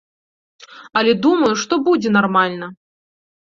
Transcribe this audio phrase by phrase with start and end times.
[1.03, 2.75] Але думаю, што будзе нармальна.